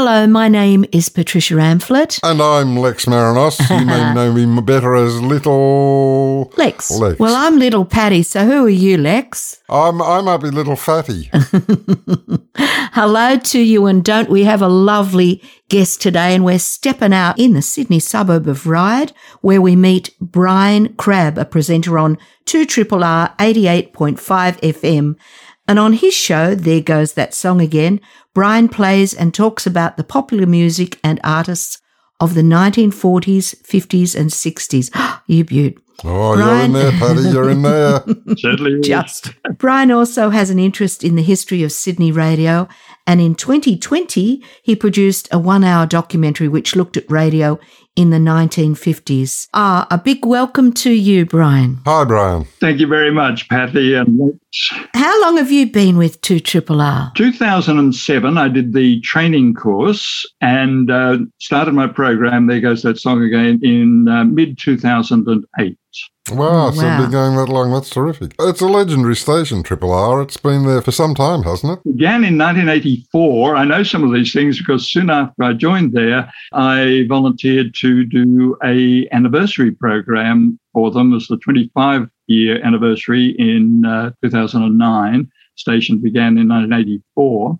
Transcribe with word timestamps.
Hello, 0.00 0.28
my 0.28 0.46
name 0.46 0.84
is 0.92 1.08
Patricia 1.08 1.54
Amphlett. 1.54 2.20
And 2.22 2.40
I'm 2.40 2.76
Lex 2.76 3.06
Marinos. 3.06 3.58
You 3.68 3.84
may 3.84 4.14
know 4.14 4.32
me 4.32 4.60
better 4.62 4.94
as 4.94 5.20
Little 5.20 6.52
Lex. 6.56 6.92
Lex. 6.92 7.18
Well, 7.18 7.34
I'm 7.34 7.58
Little 7.58 7.84
Patty, 7.84 8.22
so 8.22 8.46
who 8.46 8.66
are 8.66 8.68
you, 8.68 8.96
Lex? 8.96 9.60
I'm 9.68 10.00
I 10.00 10.20
might 10.20 10.36
be 10.36 10.50
Little 10.50 10.76
Fatty. 10.76 11.28
Hello 12.92 13.38
to 13.38 13.58
you, 13.58 13.86
and 13.86 14.04
don't 14.04 14.30
we 14.30 14.44
have 14.44 14.62
a 14.62 14.68
lovely 14.68 15.42
guest 15.68 16.00
today? 16.00 16.32
And 16.32 16.44
we're 16.44 16.60
stepping 16.60 17.12
out 17.12 17.36
in 17.36 17.54
the 17.54 17.60
Sydney 17.60 17.98
suburb 17.98 18.46
of 18.46 18.68
Ryde, 18.68 19.12
where 19.40 19.60
we 19.60 19.74
meet 19.74 20.14
Brian 20.20 20.94
Crabb, 20.94 21.38
a 21.38 21.44
presenter 21.44 21.98
on 21.98 22.18
2 22.44 22.66
Triple 22.66 23.02
R 23.02 23.34
88.5 23.40 24.16
FM. 24.60 25.16
And 25.68 25.78
on 25.78 25.92
his 25.92 26.14
show, 26.14 26.54
There 26.54 26.80
Goes 26.80 27.12
That 27.12 27.34
Song 27.34 27.60
Again, 27.60 28.00
Brian 28.34 28.70
plays 28.70 29.12
and 29.12 29.34
talks 29.34 29.66
about 29.66 29.98
the 29.98 30.04
popular 30.04 30.46
music 30.46 30.98
and 31.04 31.20
artists 31.22 31.82
of 32.20 32.34
the 32.34 32.40
1940s, 32.40 33.62
50s, 33.62 34.18
and 34.18 34.30
60s. 34.30 35.20
you 35.26 35.44
beaut. 35.44 35.78
Oh, 36.04 36.34
Brian- 36.36 36.72
you're 36.72 36.80
in 36.80 36.90
there, 36.90 36.92
Paddy. 36.92 37.28
You're 37.28 37.50
in 37.50 37.62
there. 37.62 38.04
Certainly. 38.36 38.80
Just. 38.80 39.30
Brian 39.58 39.90
also 39.90 40.30
has 40.30 40.48
an 40.48 40.58
interest 40.58 41.04
in 41.04 41.16
the 41.16 41.22
history 41.22 41.62
of 41.62 41.72
Sydney 41.72 42.12
radio, 42.12 42.66
and 43.06 43.20
in 43.20 43.34
2020, 43.34 44.42
he 44.62 44.76
produced 44.76 45.28
a 45.32 45.38
one 45.38 45.64
hour 45.64 45.86
documentary 45.86 46.48
which 46.48 46.76
looked 46.76 46.96
at 46.96 47.10
radio 47.10 47.58
in 47.98 48.10
the 48.10 48.18
1950s. 48.18 49.48
Ah, 49.52 49.84
a 49.90 49.98
big 49.98 50.24
welcome 50.24 50.72
to 50.72 50.92
you, 50.92 51.26
Brian. 51.26 51.80
Hi, 51.84 52.04
Brian. 52.04 52.44
Thank 52.60 52.78
you 52.78 52.86
very 52.86 53.10
much, 53.10 53.48
Patty. 53.48 53.94
And 53.94 54.16
Lex. 54.20 54.38
How 54.94 55.20
long 55.22 55.36
have 55.36 55.50
you 55.50 55.66
been 55.66 55.98
with 55.98 56.20
2 56.20 56.38
Triple 56.38 56.80
R? 56.80 57.10
2007, 57.16 58.38
I 58.38 58.48
did 58.48 58.72
the 58.72 59.00
training 59.00 59.54
course 59.54 60.24
and 60.40 60.92
uh, 60.92 61.18
started 61.40 61.74
my 61.74 61.88
program. 61.88 62.46
There 62.46 62.60
goes 62.60 62.82
that 62.82 63.00
song 63.00 63.20
again 63.20 63.58
in 63.64 64.06
uh, 64.06 64.22
mid 64.22 64.58
2008. 64.58 65.76
Wow, 66.30 66.70
so 66.70 66.84
wow. 66.84 67.00
been 67.00 67.10
going 67.10 67.36
that 67.36 67.48
long. 67.48 67.72
That's 67.72 67.90
terrific. 67.90 68.34
It's 68.38 68.60
a 68.60 68.66
legendary 68.66 69.16
station, 69.16 69.62
Triple 69.62 69.92
R. 69.92 70.20
It's 70.22 70.36
been 70.36 70.66
there 70.66 70.82
for 70.82 70.92
some 70.92 71.14
time, 71.14 71.42
hasn't 71.42 71.78
it? 71.78 71.84
Began 71.84 72.24
in 72.24 72.36
1984. 72.36 73.56
I 73.56 73.64
know 73.64 73.82
some 73.82 74.04
of 74.04 74.12
these 74.12 74.32
things 74.32 74.58
because 74.58 74.90
soon 74.90 75.10
after 75.10 75.42
I 75.42 75.54
joined 75.54 75.92
there, 75.92 76.30
I 76.52 77.06
volunteered 77.08 77.74
to 77.76 77.87
do 78.04 78.56
a 78.64 79.08
anniversary 79.12 79.70
program 79.70 80.58
for 80.72 80.90
them. 80.90 81.14
as 81.14 81.26
the 81.26 81.36
25 81.36 82.08
year 82.26 82.62
anniversary 82.64 83.34
in 83.38 83.84
uh, 83.84 84.12
2009. 84.22 85.30
Station 85.56 85.98
began 85.98 86.38
in 86.38 86.48
1984. 86.48 87.58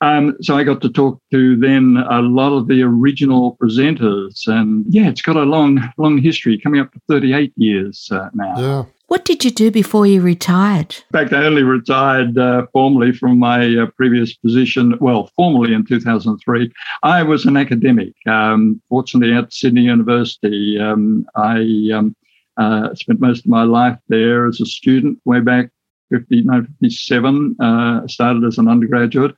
Um, 0.00 0.36
so 0.40 0.56
I 0.56 0.64
got 0.64 0.80
to 0.82 0.88
talk 0.88 1.20
to 1.30 1.56
then 1.56 1.96
a 2.10 2.22
lot 2.22 2.52
of 2.56 2.66
the 2.66 2.82
original 2.82 3.56
presenters, 3.62 4.48
and 4.48 4.84
yeah, 4.88 5.08
it's 5.08 5.22
got 5.22 5.36
a 5.36 5.44
long, 5.44 5.80
long 5.96 6.18
history, 6.18 6.58
coming 6.58 6.80
up 6.80 6.92
to 6.92 7.00
38 7.08 7.52
years 7.56 8.08
uh, 8.10 8.28
now. 8.34 8.54
Yeah. 8.58 8.84
What 9.12 9.26
did 9.26 9.44
you 9.44 9.50
do 9.50 9.70
before 9.70 10.06
you 10.06 10.22
retired? 10.22 10.96
In 11.12 11.12
fact, 11.12 11.34
I 11.34 11.44
only 11.44 11.64
retired 11.64 12.38
uh, 12.38 12.64
formally 12.72 13.12
from 13.12 13.38
my 13.38 13.76
uh, 13.76 13.84
previous 13.94 14.32
position. 14.32 14.96
Well, 15.02 15.30
formally 15.36 15.74
in 15.74 15.84
2003. 15.84 16.72
I 17.02 17.22
was 17.22 17.44
an 17.44 17.58
academic. 17.58 18.14
Um, 18.26 18.80
fortunately, 18.88 19.36
at 19.36 19.52
Sydney 19.52 19.82
University, 19.82 20.80
um, 20.80 21.26
I 21.36 21.90
um, 21.92 22.16
uh, 22.56 22.94
spent 22.94 23.20
most 23.20 23.40
of 23.40 23.50
my 23.50 23.64
life 23.64 23.98
there 24.08 24.46
as 24.46 24.62
a 24.62 24.64
student 24.64 25.18
way 25.26 25.40
back 25.40 25.68
50, 26.08 26.46
1957. 26.46 27.56
Uh, 27.60 28.08
started 28.08 28.44
as 28.44 28.56
an 28.56 28.66
undergraduate. 28.66 29.36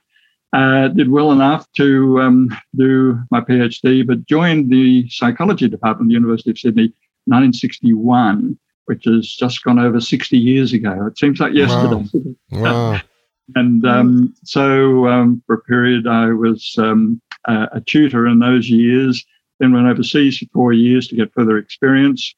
Uh, 0.53 0.87
did 0.87 1.11
well 1.11 1.33
enough 1.33 1.69
to 1.73 2.21
um, 2.21 2.49
do 2.77 3.19
my 3.29 3.41
PhD, 3.41 4.07
but 4.07 4.25
joined 4.25 4.71
the 4.71 5.09
psychology 5.09 5.67
department 5.67 6.07
at 6.07 6.11
the 6.11 6.13
University 6.13 6.51
of 6.51 6.57
Sydney 6.57 6.93
1961 7.25 8.57
which 8.85 9.05
has 9.05 9.27
just 9.27 9.63
gone 9.63 9.79
over 9.79 9.99
60 9.99 10.37
years 10.37 10.73
ago. 10.73 11.07
It 11.07 11.17
seems 11.17 11.39
like 11.39 11.53
yesterday. 11.53 12.07
Wow. 12.51 13.01
And 13.53 13.85
um, 13.85 14.33
so 14.43 15.07
um, 15.07 15.43
for 15.45 15.55
a 15.55 15.61
period, 15.61 16.07
I 16.07 16.31
was 16.31 16.75
um, 16.79 17.21
a, 17.45 17.67
a 17.73 17.81
tutor 17.81 18.25
in 18.25 18.39
those 18.39 18.69
years, 18.69 19.23
then 19.59 19.71
went 19.71 19.87
overseas 19.87 20.39
for 20.39 20.45
four 20.51 20.73
years 20.73 21.07
to 21.09 21.15
get 21.15 21.33
further 21.33 21.57
experience. 21.57 22.33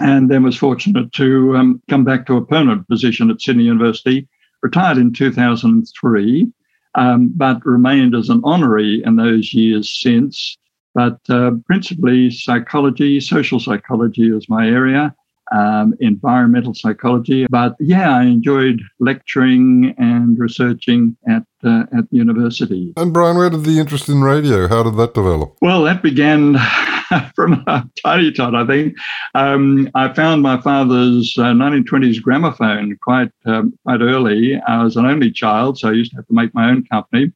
And 0.00 0.28
then 0.28 0.42
was 0.42 0.56
fortunate 0.56 1.12
to 1.12 1.56
um, 1.56 1.82
come 1.88 2.04
back 2.04 2.26
to 2.26 2.36
a 2.36 2.44
permanent 2.44 2.88
position 2.88 3.30
at 3.30 3.40
Sydney 3.40 3.64
University, 3.64 4.28
retired 4.62 4.98
in 4.98 5.12
2003, 5.12 6.52
um, 6.94 7.32
but 7.36 7.64
remained 7.64 8.14
as 8.14 8.28
an 8.28 8.40
honorary 8.44 9.02
in 9.04 9.16
those 9.16 9.52
years 9.54 9.88
since. 9.88 10.56
But 10.94 11.18
uh, 11.28 11.52
principally 11.66 12.30
psychology, 12.30 13.20
social 13.20 13.60
psychology 13.60 14.30
is 14.30 14.48
my 14.48 14.66
area 14.66 15.14
um, 15.52 15.94
environmental 16.00 16.74
psychology. 16.74 17.46
But 17.50 17.74
yeah, 17.80 18.16
I 18.16 18.24
enjoyed 18.24 18.80
lecturing 18.98 19.94
and 19.98 20.38
researching 20.38 21.16
at 21.28 21.44
uh, 21.64 21.84
at 21.96 22.04
university. 22.10 22.92
And 22.96 23.12
Brian, 23.12 23.36
where 23.36 23.50
did 23.50 23.64
the 23.64 23.78
interest 23.78 24.08
in 24.08 24.22
radio? 24.22 24.68
How 24.68 24.82
did 24.82 24.96
that 24.96 25.14
develop? 25.14 25.56
Well, 25.60 25.82
that 25.82 26.02
began 26.02 26.56
from 27.34 27.64
a 27.66 27.84
tiny 28.04 28.32
tot, 28.32 28.54
I 28.54 28.66
think. 28.66 28.96
Um, 29.34 29.90
I 29.94 30.12
found 30.12 30.42
my 30.42 30.60
father's 30.60 31.34
uh, 31.38 31.52
1920s 31.52 32.22
gramophone 32.22 32.96
quite 33.02 33.32
um, 33.46 33.76
quite 33.84 34.00
early. 34.00 34.60
I 34.66 34.82
was 34.82 34.96
an 34.96 35.06
only 35.06 35.30
child, 35.30 35.78
so 35.78 35.88
I 35.88 35.92
used 35.92 36.12
to 36.12 36.18
have 36.18 36.26
to 36.26 36.34
make 36.34 36.54
my 36.54 36.70
own 36.70 36.84
company. 36.86 37.32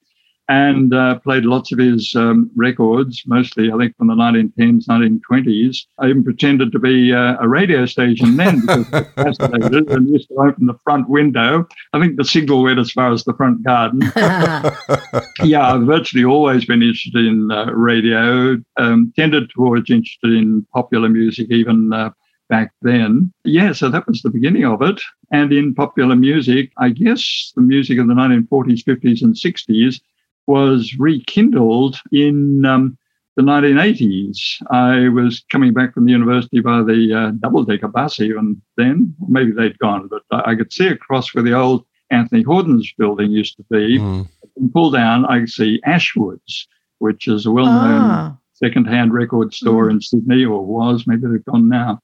And 0.53 0.93
uh, 0.93 1.19
played 1.21 1.47
lots 1.47 1.73
of 1.73 1.79
his 1.79 2.15
um, 2.15 2.51
records, 2.55 3.23
mostly 3.27 3.73
I 3.73 3.79
think 3.79 3.97
from 3.97 4.09
the 4.09 4.15
1910s, 4.15 4.87
1920s. 4.87 5.87
I 5.99 6.09
even 6.09 6.23
pretended 6.23 6.73
to 6.73 6.79
be 6.79 7.11
uh, 7.11 7.37
a 7.41 7.49
radio 7.49 7.87
station 7.87 8.37
then 8.37 8.61
because 8.61 8.93
I 8.93 8.99
was 9.01 9.39
fascinated 9.39 9.91
and 9.91 10.11
used 10.11 10.29
to 10.29 10.35
open 10.35 10.67
the 10.67 10.79
front 10.85 11.09
window. 11.09 11.67
I 11.95 12.01
think 12.01 12.19
the 12.19 12.25
signal 12.27 12.63
went 12.65 12.79
as 12.79 12.93
far 12.93 13.11
as 13.11 13.25
the 13.25 13.33
front 13.33 13.63
garden 13.63 14.03
yeah, 15.43 15.73
I've 15.73 15.87
virtually 15.87 16.27
always 16.27 16.67
been 16.67 16.83
interested 16.83 17.25
in 17.25 17.51
uh, 17.51 17.73
radio, 17.73 18.59
um, 18.77 19.11
tended 19.17 19.49
towards 19.49 19.91
interested 19.91 20.35
in 20.35 20.67
popular 20.75 21.09
music 21.09 21.51
even 21.51 21.95
uh, 21.95 22.11
back 22.51 22.75
then. 22.83 23.33
Yeah, 23.45 23.73
so 23.73 23.89
that 23.89 24.07
was 24.07 24.21
the 24.21 24.29
beginning 24.29 24.67
of 24.67 24.83
it. 24.83 25.01
And 25.31 25.51
in 25.51 25.75
popular 25.75 26.15
music, 26.15 26.73
I 26.77 26.91
guess 26.91 27.53
the 27.57 27.63
music 27.63 27.99
of 27.99 28.07
the 28.07 28.13
1940s, 28.13 28.85
50s, 28.85 29.23
and 29.23 29.35
60s 29.35 30.01
was 30.47 30.95
rekindled 30.99 32.01
in 32.11 32.65
um, 32.65 32.97
the 33.37 33.43
1980s. 33.43 34.37
I 34.71 35.09
was 35.09 35.45
coming 35.51 35.73
back 35.73 35.95
from 35.95 36.05
the 36.05 36.13
university 36.13 36.61
by 36.61 36.83
the 36.83 37.15
uh, 37.15 37.31
double 37.41 37.65
decker 37.65 37.89
bus 37.89 38.21
even 38.21 38.61
then. 38.77 39.15
Maybe 39.29 39.53
they'd 39.53 39.79
gone, 39.79 40.09
but 40.09 40.23
I 40.31 40.53
I 40.53 40.55
could 40.55 40.73
see 40.73 40.89
across 40.89 41.35
where 41.35 41.45
the 41.45 41.55
old 41.55 41.85
Anthony 42.11 42.43
Hordern's 42.43 42.93
building 42.99 43.31
used 43.31 43.57
to 43.57 43.65
be 43.71 43.99
Mm. 43.99 44.29
and 44.57 44.73
pull 44.73 44.91
down, 44.91 45.25
I 45.27 45.41
could 45.41 45.51
see 45.51 45.81
Ashwoods, 45.87 46.67
which 46.99 47.27
is 47.27 47.47
a 47.47 47.51
well-known 47.51 48.01
Ah. 48.03 48.37
second-hand 48.53 49.13
record 49.15 49.55
store 49.55 49.89
in 49.89 50.01
Sydney, 50.03 50.45
or 50.45 50.65
was. 50.67 51.07
Maybe 51.07 51.27
they've 51.27 51.45
gone 51.45 51.69
now. 51.69 52.01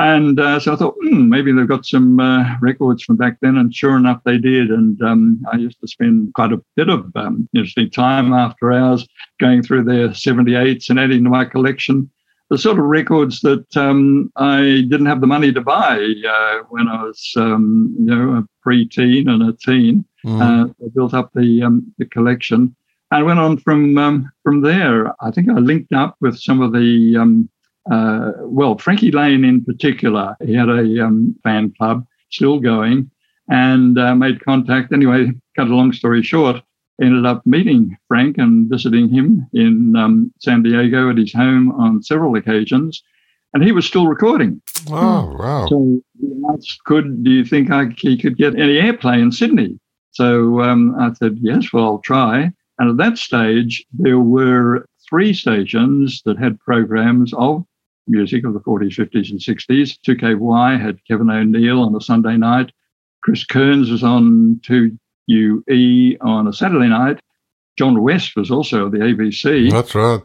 And 0.00 0.38
uh, 0.38 0.60
so 0.60 0.72
I 0.72 0.76
thought, 0.76 0.94
hmm, 1.02 1.28
maybe 1.28 1.52
they've 1.52 1.66
got 1.66 1.84
some 1.84 2.20
uh, 2.20 2.56
records 2.60 3.02
from 3.02 3.16
back 3.16 3.38
then. 3.42 3.56
And 3.56 3.74
sure 3.74 3.96
enough, 3.96 4.20
they 4.24 4.38
did. 4.38 4.70
And 4.70 5.00
um, 5.02 5.42
I 5.52 5.56
used 5.56 5.80
to 5.80 5.88
spend 5.88 6.34
quite 6.34 6.52
a 6.52 6.62
bit 6.76 6.88
of 6.88 7.10
um, 7.16 7.48
interesting 7.52 7.90
time 7.90 8.32
after 8.32 8.72
hours 8.72 9.06
going 9.40 9.62
through 9.62 9.84
their 9.84 10.08
78s 10.10 10.88
and 10.88 11.00
adding 11.00 11.24
to 11.24 11.30
my 11.30 11.44
collection 11.44 12.10
the 12.50 12.58
sort 12.58 12.78
of 12.78 12.84
records 12.84 13.40
that 13.40 13.76
um, 13.76 14.32
I 14.36 14.86
didn't 14.88 15.06
have 15.06 15.20
the 15.20 15.26
money 15.26 15.52
to 15.52 15.60
buy 15.60 15.98
uh, 16.26 16.58
when 16.70 16.88
I 16.88 17.02
was, 17.04 17.32
um, 17.36 17.94
you 17.98 18.06
know, 18.06 18.38
a 18.38 18.46
pre-teen 18.62 19.28
and 19.28 19.42
a 19.42 19.52
teen. 19.52 20.04
Mm. 20.24 20.40
Uh, 20.40 20.72
I 20.84 20.88
built 20.94 21.14
up 21.14 21.30
the 21.34 21.62
um, 21.62 21.92
the 21.98 22.06
collection 22.06 22.74
and 23.10 23.26
went 23.26 23.38
on 23.38 23.58
from 23.58 23.98
um, 23.98 24.32
from 24.42 24.62
there. 24.62 25.14
I 25.22 25.30
think 25.30 25.50
I 25.50 25.54
linked 25.54 25.92
up 25.92 26.16
with 26.20 26.38
some 26.38 26.60
of 26.60 26.72
the 26.72 27.16
um, 27.18 27.50
uh, 27.90 28.32
well, 28.40 28.76
Frankie 28.78 29.10
Laine 29.10 29.44
in 29.44 29.64
particular. 29.64 30.36
He 30.44 30.54
had 30.54 30.68
a 30.68 31.04
um, 31.04 31.34
fan 31.42 31.72
club 31.76 32.06
still 32.30 32.60
going, 32.60 33.10
and 33.48 33.98
uh, 33.98 34.14
made 34.14 34.44
contact. 34.44 34.92
Anyway, 34.92 35.32
cut 35.56 35.68
a 35.68 35.74
long 35.74 35.92
story 35.92 36.22
short, 36.22 36.62
ended 37.00 37.26
up 37.26 37.46
meeting 37.46 37.96
Frank 38.08 38.38
and 38.38 38.68
visiting 38.68 39.08
him 39.08 39.46
in 39.52 39.96
um, 39.96 40.32
San 40.40 40.62
Diego 40.62 41.10
at 41.10 41.18
his 41.18 41.32
home 41.32 41.72
on 41.72 42.02
several 42.02 42.36
occasions, 42.36 43.02
and 43.54 43.62
he 43.62 43.72
was 43.72 43.86
still 43.86 44.06
recording. 44.06 44.60
oh, 44.90 45.36
wow. 45.38 45.66
So 45.68 46.00
he 46.20 46.42
asked, 46.52 46.84
could 46.84 47.24
do 47.24 47.30
you 47.30 47.44
think 47.44 47.70
I, 47.70 47.86
he 47.96 48.18
could 48.18 48.36
get 48.36 48.54
any 48.54 48.74
airplay 48.74 49.20
in 49.20 49.32
Sydney? 49.32 49.78
So 50.10 50.60
um, 50.62 50.94
I 50.98 51.12
said, 51.14 51.38
yes, 51.40 51.72
well, 51.72 51.84
I'll 51.84 51.98
try. 51.98 52.50
And 52.78 52.90
at 52.90 52.96
that 52.96 53.18
stage, 53.18 53.84
there 53.92 54.18
were 54.18 54.86
three 55.08 55.32
stations 55.32 56.22
that 56.24 56.38
had 56.38 56.60
programs 56.60 57.32
of 57.34 57.64
music 58.08 58.44
of 58.44 58.54
the 58.54 58.60
40s, 58.60 58.94
50s, 58.94 59.30
and 59.30 59.40
60s. 59.40 59.98
2KY 60.06 60.80
had 60.80 61.04
Kevin 61.06 61.30
O'Neill 61.30 61.82
on 61.82 61.94
a 61.94 62.00
Sunday 62.00 62.36
night. 62.36 62.72
Chris 63.22 63.44
Kearns 63.44 63.90
was 63.90 64.02
on 64.02 64.60
2UE 64.66 66.16
on 66.20 66.46
a 66.46 66.52
Saturday 66.52 66.88
night. 66.88 67.20
John 67.76 68.02
West 68.02 68.36
was 68.36 68.50
also 68.50 68.86
of 68.86 68.92
the 68.92 68.98
ABC. 68.98 69.70
That's 69.70 69.94
right. 69.94 70.20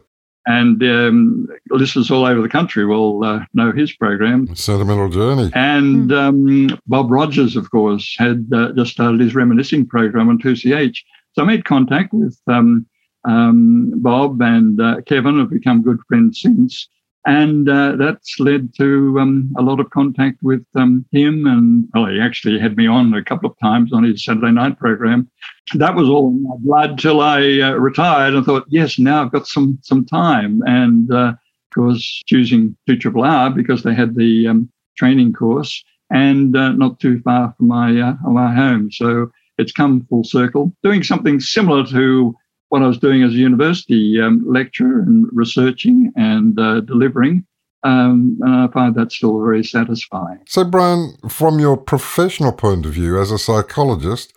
And 0.45 0.83
um, 0.83 1.47
listeners 1.69 2.11
all 2.11 2.25
over 2.25 2.41
the 2.41 2.49
country 2.49 2.85
will 2.85 3.23
uh, 3.23 3.45
know 3.53 3.71
his 3.71 3.93
program. 3.93 4.53
Sentimental 4.55 5.07
Journey. 5.07 5.51
And 5.53 6.11
um, 6.11 6.79
Bob 6.85 7.09
Rogers, 7.09 7.55
of 7.55 7.71
course, 7.71 8.13
had 8.17 8.47
uh, 8.53 8.73
just 8.73 8.91
started 8.91 9.21
his 9.21 9.35
reminiscing 9.35 9.87
program 9.87 10.27
on 10.27 10.39
2CH. 10.39 10.97
So 11.33 11.43
I 11.43 11.45
made 11.45 11.63
contact 11.63 12.13
with 12.13 12.37
um, 12.47 12.85
um, 13.25 13.93
Bob 14.01 14.41
and 14.41 14.79
uh, 14.81 15.01
Kevin, 15.07 15.39
have 15.39 15.49
become 15.49 15.81
good 15.81 15.99
friends 16.07 16.41
since. 16.41 16.89
And 17.25 17.69
uh, 17.69 17.95
that's 17.95 18.37
led 18.39 18.73
to 18.75 19.17
um, 19.19 19.53
a 19.57 19.61
lot 19.61 19.79
of 19.79 19.89
contact 19.91 20.39
with 20.43 20.65
um, 20.75 21.05
him. 21.11 21.47
And 21.47 21.87
well, 21.93 22.07
he 22.07 22.19
actually 22.19 22.59
had 22.59 22.75
me 22.75 22.85
on 22.85 23.13
a 23.13 23.23
couple 23.23 23.49
of 23.49 23.57
times 23.59 23.93
on 23.93 24.03
his 24.03 24.25
Saturday 24.25 24.51
night 24.51 24.77
program. 24.77 25.29
That 25.75 25.95
was 25.95 26.09
all 26.09 26.29
in 26.29 26.43
my 26.43 26.55
blood 26.59 26.99
till 26.99 27.21
I 27.21 27.61
uh, 27.61 27.73
retired 27.75 28.33
and 28.33 28.45
thought, 28.45 28.65
yes, 28.67 28.99
now 28.99 29.23
I've 29.23 29.31
got 29.31 29.47
some 29.47 29.79
some 29.83 30.05
time. 30.05 30.61
And 30.65 31.11
uh, 31.11 31.33
of 31.33 31.75
course, 31.75 32.21
choosing 32.25 32.75
2 32.89 33.21
R 33.21 33.49
because 33.49 33.83
they 33.83 33.93
had 33.93 34.15
the 34.15 34.47
um, 34.47 34.69
training 34.97 35.33
course 35.33 35.83
and 36.11 36.55
uh, 36.55 36.71
not 36.73 36.99
too 36.99 37.21
far 37.21 37.53
from 37.57 37.67
my, 37.67 37.99
uh, 37.99 38.15
my 38.29 38.53
home. 38.53 38.91
So 38.91 39.31
it's 39.57 39.71
come 39.71 40.05
full 40.09 40.23
circle, 40.23 40.75
doing 40.83 41.03
something 41.03 41.39
similar 41.39 41.85
to 41.87 42.35
what 42.73 42.81
I 42.81 42.87
was 42.87 42.97
doing 42.97 43.21
as 43.21 43.33
a 43.33 43.37
university 43.37 44.19
um, 44.19 44.43
lecturer 44.47 45.01
and 45.01 45.27
researching 45.31 46.11
and 46.15 46.59
uh, 46.59 46.81
delivering. 46.81 47.45
Um, 47.83 48.39
and 48.41 48.51
I 48.51 48.67
find 48.73 48.95
that 48.95 49.11
still 49.11 49.39
very 49.39 49.63
satisfying. 49.63 50.39
So, 50.47 50.63
Brian, 50.63 51.15
from 51.29 51.59
your 51.59 51.77
professional 51.77 52.51
point 52.51 52.87
of 52.87 52.93
view 52.93 53.21
as 53.21 53.29
a 53.29 53.37
psychologist, 53.37 54.33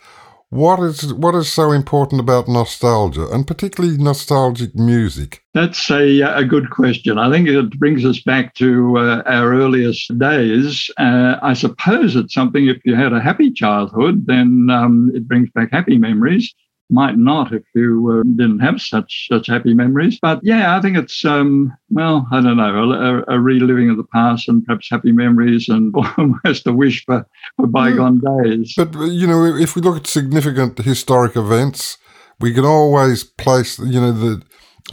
what 0.50 0.80
is 0.80 1.14
what 1.14 1.34
is 1.34 1.50
so 1.50 1.72
important 1.72 2.20
about 2.20 2.46
nostalgia, 2.46 3.26
and 3.32 3.46
particularly 3.46 3.96
nostalgic 3.96 4.74
music? 4.74 5.42
That's 5.54 5.90
a, 5.90 6.20
a 6.20 6.44
good 6.44 6.68
question. 6.68 7.16
I 7.16 7.30
think 7.30 7.48
it 7.48 7.70
brings 7.78 8.04
us 8.04 8.20
back 8.20 8.52
to 8.56 8.98
uh, 8.98 9.22
our 9.24 9.54
earliest 9.54 10.18
days. 10.18 10.90
Uh, 10.98 11.36
I 11.40 11.54
suppose 11.54 12.14
it's 12.16 12.34
something. 12.34 12.66
If 12.66 12.84
you 12.84 12.96
had 12.96 13.14
a 13.14 13.20
happy 13.20 13.50
childhood, 13.50 14.26
then 14.26 14.68
um, 14.70 15.10
it 15.14 15.26
brings 15.26 15.48
back 15.52 15.70
happy 15.72 15.96
memories 15.96 16.54
might 16.90 17.16
not 17.16 17.52
if 17.52 17.62
you 17.74 18.20
uh, 18.20 18.22
didn't 18.36 18.60
have 18.60 18.80
such 18.80 19.28
such 19.30 19.48
happy 19.48 19.74
memories. 19.74 20.18
But 20.20 20.40
yeah, 20.42 20.76
I 20.76 20.80
think 20.80 20.96
it's 20.96 21.24
um, 21.24 21.76
well, 21.90 22.26
I 22.30 22.40
don't 22.40 22.56
know, 22.56 22.92
a, 22.92 23.34
a, 23.34 23.40
reliving 23.40 23.90
of 23.90 23.96
the 23.96 24.04
past 24.04 24.48
and 24.48 24.64
perhaps 24.64 24.88
happy 24.90 25.12
memories 25.12 25.68
and 25.68 25.94
almost 26.18 26.66
a 26.66 26.72
wish 26.72 27.04
for, 27.04 27.26
for 27.56 27.66
bygone 27.66 28.20
days. 28.42 28.74
But 28.76 28.94
you 29.08 29.26
know, 29.26 29.44
if 29.44 29.74
we 29.74 29.82
look 29.82 29.96
at 29.96 30.06
significant 30.06 30.78
historic 30.78 31.36
events, 31.36 31.98
we 32.40 32.52
can 32.52 32.64
always 32.64 33.24
place 33.24 33.78
you 33.78 34.00
know 34.00 34.12
the. 34.12 34.42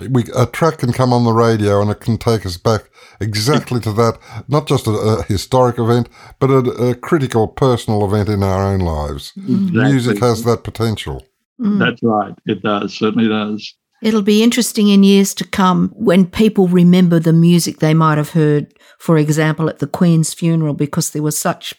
We, 0.09 0.23
a 0.35 0.47
track 0.47 0.79
can 0.79 0.91
come 0.91 1.13
on 1.13 1.23
the 1.23 1.33
radio 1.33 1.79
and 1.79 1.91
it 1.91 1.99
can 1.99 2.17
take 2.17 2.47
us 2.47 2.57
back 2.57 2.89
exactly 3.19 3.79
to 3.81 3.93
that, 3.93 4.17
not 4.47 4.65
just 4.65 4.87
a, 4.87 4.91
a 4.91 5.23
historic 5.25 5.77
event, 5.77 6.09
but 6.39 6.49
a, 6.49 6.57
a, 6.57 6.95
critical 6.95 7.47
personal 7.47 8.03
event 8.03 8.27
in 8.27 8.41
our 8.41 8.63
own 8.63 8.79
lives. 8.79 9.33
Exactly. 9.37 9.83
Music 9.83 10.17
has 10.17 10.45
that 10.45 10.63
potential. 10.63 11.23
Mm. 11.63 11.80
That's 11.80 12.01
right. 12.04 12.33
It 12.45 12.62
does. 12.62 12.94
Certainly 12.94 13.30
does. 13.30 13.75
It'll 14.01 14.21
be 14.21 14.44
interesting 14.44 14.89
in 14.89 15.04
years 15.04 15.33
to 15.36 15.48
come 15.48 15.94
when 15.95 16.25
people 16.25 16.68
remember 16.68 17.19
the 17.19 17.31
music 17.31 17.80
they 17.80 17.94
might 17.94 18.18
have 18.18 18.31
heard, 18.31 18.74
for 19.00 19.18
example, 19.18 19.69
at 19.69 19.80
the 19.80 19.88
Queen's 19.88 20.33
funeral, 20.33 20.74
because 20.74 21.12
there 21.12 21.24
was 21.24 21.38
such 21.38 21.74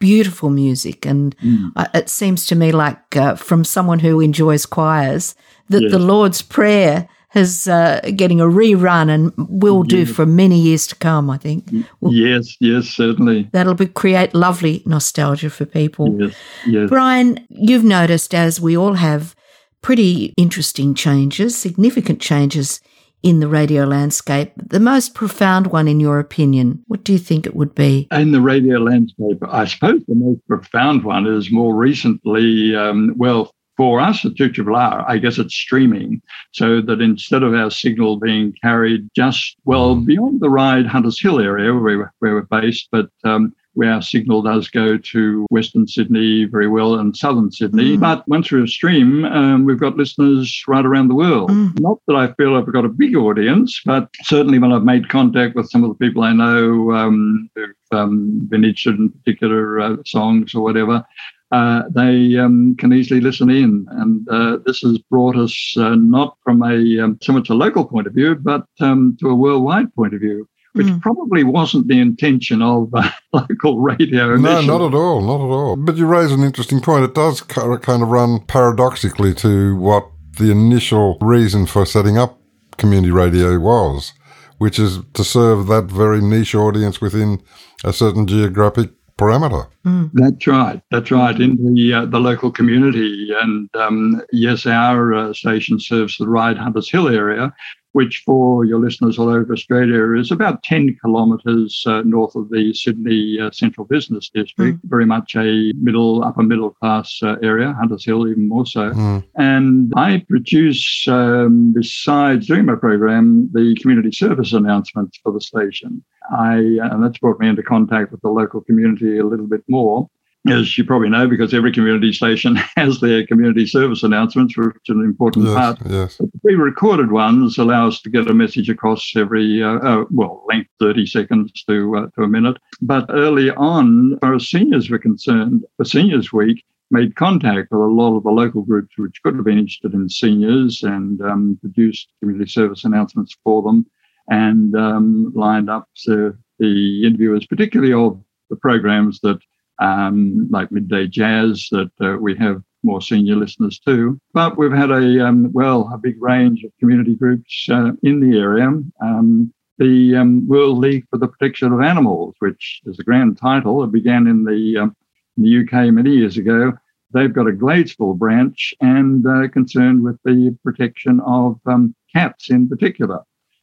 beautiful 0.00 0.50
music. 0.50 1.06
And 1.06 1.36
mm. 1.38 1.70
it 1.94 2.08
seems 2.08 2.46
to 2.46 2.56
me 2.56 2.72
like, 2.72 3.16
uh, 3.16 3.36
from 3.36 3.62
someone 3.62 4.00
who 4.00 4.20
enjoys 4.20 4.66
choirs, 4.66 5.36
that 5.68 5.82
yes. 5.82 5.92
the 5.92 6.00
Lord's 6.00 6.42
Prayer 6.42 7.08
is 7.34 7.68
uh, 7.68 8.00
getting 8.16 8.40
a 8.40 8.44
rerun 8.44 9.08
and 9.08 9.32
will 9.36 9.82
do 9.82 10.04
for 10.04 10.26
many 10.26 10.58
years 10.58 10.86
to 10.88 10.96
come. 10.96 11.30
I 11.30 11.38
think. 11.38 11.70
Well, 12.00 12.12
yes, 12.12 12.56
yes, 12.60 12.86
certainly. 12.86 13.48
That'll 13.52 13.74
be, 13.74 13.86
create 13.86 14.34
lovely 14.34 14.82
nostalgia 14.86 15.50
for 15.50 15.64
people. 15.64 16.20
Yes, 16.20 16.34
yes. 16.66 16.88
Brian, 16.88 17.46
you've 17.48 17.84
noticed, 17.84 18.34
as 18.34 18.60
we 18.60 18.76
all 18.76 18.94
have, 18.94 19.34
pretty 19.82 20.34
interesting 20.36 20.94
changes, 20.94 21.56
significant 21.56 22.20
changes 22.20 22.80
in 23.22 23.40
the 23.40 23.48
radio 23.48 23.84
landscape. 23.84 24.50
The 24.56 24.80
most 24.80 25.14
profound 25.14 25.68
one, 25.68 25.88
in 25.88 26.00
your 26.00 26.18
opinion, 26.18 26.82
what 26.86 27.04
do 27.04 27.12
you 27.12 27.18
think 27.18 27.46
it 27.46 27.54
would 27.54 27.74
be? 27.74 28.08
In 28.10 28.32
the 28.32 28.40
radio 28.40 28.78
landscape, 28.78 29.38
I 29.46 29.66
suppose 29.66 30.02
the 30.08 30.14
most 30.14 30.40
profound 30.46 31.04
one 31.04 31.26
is 31.26 31.52
more 31.52 31.74
recently, 31.74 32.74
um, 32.74 33.14
well, 33.16 33.54
for 33.80 33.98
us 33.98 34.26
at 34.26 34.34
2RRR, 34.34 35.06
I 35.08 35.16
guess 35.16 35.38
it's 35.38 35.54
streaming, 35.54 36.20
so 36.52 36.82
that 36.82 37.00
instead 37.00 37.42
of 37.42 37.54
our 37.54 37.70
signal 37.70 38.18
being 38.18 38.52
carried 38.62 39.08
just, 39.16 39.56
well, 39.64 39.96
mm. 39.96 40.04
beyond 40.04 40.40
the 40.40 40.50
Ryde 40.50 40.84
Hunters 40.84 41.18
Hill 41.18 41.40
area 41.40 41.72
where 41.72 41.96
we're, 41.96 42.12
where 42.18 42.34
we're 42.34 42.60
based, 42.60 42.88
but 42.92 43.08
um, 43.24 43.54
where 43.72 43.90
our 43.90 44.02
signal 44.02 44.42
does 44.42 44.68
go 44.68 44.98
to 44.98 45.46
Western 45.48 45.86
Sydney 45.86 46.44
very 46.44 46.68
well 46.68 46.96
and 46.96 47.16
Southern 47.16 47.50
Sydney. 47.50 47.96
Mm. 47.96 48.00
But 48.00 48.28
once 48.28 48.52
we're 48.52 48.64
a 48.64 48.68
stream, 48.68 49.24
um, 49.24 49.64
we've 49.64 49.80
got 49.80 49.96
listeners 49.96 50.62
right 50.68 50.84
around 50.84 51.08
the 51.08 51.14
world. 51.14 51.50
Mm. 51.50 51.80
Not 51.80 52.00
that 52.06 52.16
I 52.16 52.34
feel 52.34 52.56
I've 52.56 52.70
got 52.70 52.84
a 52.84 52.90
big 52.90 53.16
audience, 53.16 53.80
but 53.86 54.10
certainly 54.24 54.58
when 54.58 54.72
I've 54.72 54.84
made 54.84 55.08
contact 55.08 55.56
with 55.56 55.70
some 55.70 55.84
of 55.84 55.88
the 55.88 56.06
people 56.06 56.22
I 56.22 56.34
know 56.34 56.92
um, 56.92 57.48
who've 57.54 57.70
um, 57.92 58.46
been 58.50 58.62
interested 58.62 58.98
in 58.98 59.08
particular 59.08 59.80
uh, 59.80 59.96
songs 60.04 60.54
or 60.54 60.62
whatever, 60.62 61.02
uh, 61.52 61.82
they 61.90 62.36
um, 62.36 62.76
can 62.78 62.92
easily 62.92 63.20
listen 63.20 63.50
in. 63.50 63.86
And 63.90 64.28
uh, 64.28 64.58
this 64.64 64.80
has 64.80 64.98
brought 64.98 65.36
us 65.36 65.74
uh, 65.76 65.96
not 65.96 66.36
from 66.44 66.62
a 66.62 67.02
um, 67.02 67.18
so 67.22 67.32
much 67.32 67.50
a 67.50 67.54
local 67.54 67.84
point 67.84 68.06
of 68.06 68.14
view, 68.14 68.36
but 68.36 68.66
um, 68.80 69.16
to 69.20 69.28
a 69.28 69.34
worldwide 69.34 69.92
point 69.94 70.14
of 70.14 70.20
view, 70.20 70.48
which 70.74 70.86
mm. 70.86 71.00
probably 71.00 71.42
wasn't 71.42 71.88
the 71.88 72.00
intention 72.00 72.62
of 72.62 72.88
uh, 72.94 73.10
local 73.32 73.80
radio. 73.80 74.34
Initially. 74.34 74.66
No, 74.66 74.78
not 74.78 74.88
at 74.88 74.94
all, 74.94 75.20
not 75.22 75.44
at 75.44 75.52
all. 75.52 75.76
But 75.76 75.96
you 75.96 76.06
raise 76.06 76.30
an 76.30 76.44
interesting 76.44 76.80
point. 76.80 77.04
It 77.04 77.14
does 77.14 77.40
kind 77.40 78.02
of 78.02 78.08
run 78.08 78.40
paradoxically 78.46 79.34
to 79.34 79.76
what 79.76 80.08
the 80.38 80.50
initial 80.50 81.18
reason 81.20 81.66
for 81.66 81.84
setting 81.84 82.16
up 82.16 82.40
community 82.76 83.10
radio 83.10 83.58
was, 83.58 84.12
which 84.58 84.78
is 84.78 85.00
to 85.14 85.24
serve 85.24 85.66
that 85.66 85.86
very 85.86 86.20
niche 86.20 86.54
audience 86.54 87.00
within 87.00 87.42
a 87.84 87.92
certain 87.92 88.26
geographic 88.26 88.90
parameter. 89.20 89.66
Mm. 89.84 90.10
That's 90.14 90.46
right. 90.46 90.80
That's 90.90 91.10
right. 91.10 91.38
In 91.38 91.74
the 91.74 91.92
uh, 91.92 92.06
the 92.06 92.18
local 92.18 92.50
community, 92.50 93.28
and 93.42 93.68
um, 93.76 94.22
yes, 94.32 94.66
our 94.66 95.14
uh, 95.14 95.32
station 95.32 95.78
serves 95.78 96.16
the 96.16 96.28
Ryde 96.28 96.58
Hunters 96.58 96.90
Hill 96.90 97.08
area, 97.08 97.52
which 97.92 98.22
for 98.24 98.64
your 98.64 98.78
listeners 98.78 99.18
all 99.18 99.28
over 99.28 99.52
Australia 99.52 100.18
is 100.18 100.30
about 100.30 100.62
10 100.62 100.96
kilometres 101.02 101.82
uh, 101.86 102.02
north 102.02 102.34
of 102.36 102.48
the 102.50 102.72
Sydney 102.72 103.38
uh, 103.40 103.50
Central 103.50 103.86
Business 103.86 104.30
District, 104.32 104.78
mm. 104.78 104.88
very 104.88 105.06
much 105.06 105.34
a 105.34 105.72
middle, 105.74 106.22
upper 106.22 106.42
middle 106.42 106.70
class 106.70 107.20
uh, 107.22 107.36
area, 107.42 107.72
Hunters 107.72 108.04
Hill 108.04 108.28
even 108.28 108.48
more 108.48 108.66
so. 108.66 108.90
Mm. 108.90 109.24
And 109.36 109.92
I 109.96 110.24
produce, 110.28 111.06
um, 111.08 111.72
besides 111.72 112.46
doing 112.46 112.66
my 112.66 112.76
program, 112.76 113.50
the 113.52 113.76
community 113.80 114.12
service 114.12 114.52
announcements 114.52 115.18
for 115.22 115.32
the 115.32 115.40
station. 115.40 116.04
I, 116.30 116.56
and 116.56 117.02
that's 117.02 117.18
brought 117.18 117.40
me 117.40 117.48
into 117.48 117.62
contact 117.62 118.12
with 118.12 118.20
the 118.20 118.28
local 118.28 118.60
community 118.60 119.18
a 119.18 119.24
little 119.24 119.48
bit 119.48 119.64
more 119.68 120.08
as 120.48 120.78
you 120.78 120.84
probably 120.84 121.10
know, 121.10 121.28
because 121.28 121.52
every 121.52 121.72
community 121.72 122.12
station 122.12 122.56
has 122.76 123.00
their 123.00 123.26
community 123.26 123.66
service 123.66 124.02
announcements, 124.02 124.56
which 124.56 124.74
is 124.88 124.96
an 124.96 125.04
important 125.04 125.46
yes, 125.46 125.54
part. 125.54 125.78
Yes. 125.86 126.16
But 126.18 126.32
the 126.32 126.38
pre-recorded 126.38 127.12
ones 127.12 127.58
allow 127.58 127.88
us 127.88 128.00
to 128.02 128.10
get 128.10 128.30
a 128.30 128.34
message 128.34 128.70
across 128.70 129.12
every, 129.16 129.62
uh, 129.62 129.78
uh, 129.78 130.04
well, 130.10 130.44
length 130.48 130.70
30 130.80 131.06
seconds 131.06 131.52
to, 131.68 131.96
uh, 131.96 132.06
to 132.16 132.22
a 132.22 132.28
minute. 132.28 132.56
But 132.80 133.06
early 133.10 133.50
on, 133.50 134.14
as 134.14 134.18
far 134.20 134.34
as 134.34 134.48
seniors 134.48 134.88
were 134.88 134.98
concerned, 134.98 135.64
for 135.76 135.84
Seniors 135.84 136.32
Week, 136.32 136.64
made 136.90 137.14
contact 137.16 137.70
with 137.70 137.80
a 137.80 137.84
lot 137.84 138.16
of 138.16 138.24
the 138.24 138.30
local 138.30 138.62
groups 138.62 138.96
which 138.98 139.22
could 139.22 139.36
have 139.36 139.44
been 139.44 139.58
interested 139.58 139.94
in 139.94 140.08
seniors 140.08 140.82
and 140.82 141.20
um, 141.22 141.58
produced 141.60 142.08
community 142.18 142.50
service 142.50 142.84
announcements 142.84 143.36
for 143.44 143.62
them 143.62 143.86
and 144.28 144.74
um, 144.74 145.32
lined 145.34 145.70
up 145.70 145.88
so 145.94 146.32
the 146.58 147.06
interviewers, 147.06 147.46
particularly 147.46 147.92
of 147.92 148.20
the 148.48 148.56
programs 148.56 149.20
that 149.20 149.38
um, 149.80 150.48
like 150.50 150.70
Midday 150.70 151.06
Jazz 151.06 151.68
that 151.72 151.90
uh, 152.00 152.16
we 152.20 152.36
have 152.36 152.62
more 152.82 153.02
senior 153.02 153.36
listeners 153.36 153.78
too. 153.78 154.20
But 154.32 154.56
we've 154.56 154.72
had 154.72 154.90
a, 154.90 155.26
um, 155.26 155.52
well, 155.52 155.90
a 155.92 155.98
big 155.98 156.20
range 156.22 156.64
of 156.64 156.72
community 156.78 157.14
groups 157.14 157.66
uh, 157.70 157.92
in 158.02 158.20
the 158.20 158.38
area. 158.38 158.68
Um, 159.02 159.52
the 159.78 160.16
um, 160.16 160.46
World 160.46 160.78
League 160.78 161.06
for 161.10 161.18
the 161.18 161.28
Protection 161.28 161.72
of 161.72 161.80
Animals, 161.80 162.34
which 162.38 162.82
is 162.84 162.98
a 162.98 163.02
grand 163.04 163.38
title, 163.38 163.82
it 163.82 163.92
began 163.92 164.26
in 164.26 164.44
the, 164.44 164.76
um, 164.76 164.96
in 165.36 165.42
the 165.42 165.60
UK 165.60 165.92
many 165.92 166.10
years 166.10 166.36
ago. 166.36 166.72
They've 167.12 167.32
got 167.32 167.48
a 167.48 167.52
Gladesville 167.52 168.18
branch 168.18 168.74
and 168.80 169.26
uh, 169.26 169.48
concerned 169.48 170.04
with 170.04 170.18
the 170.24 170.56
protection 170.62 171.20
of 171.26 171.58
um, 171.66 171.94
cats 172.14 172.50
in 172.50 172.68
particular. 172.68 173.20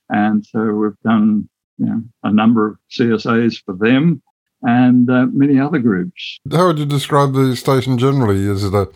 And 0.10 0.46
so 0.46 0.60
we've 0.60 1.00
done 1.04 1.48
you 1.78 1.86
know, 1.86 2.02
a 2.24 2.32
number 2.32 2.68
of 2.68 2.78
CSAs 2.92 3.64
for 3.64 3.76
them 3.76 4.22
and 4.62 5.10
uh, 5.10 5.28
many 5.32 5.60
other 5.60 5.80
groups. 5.80 6.40
How 6.52 6.68
would 6.68 6.80
you 6.80 6.86
describe 6.86 7.34
the 7.34 7.56
station 7.56 7.98
generally? 7.98 8.48
Is 8.48 8.64
it 8.64 8.74
a 8.74 8.90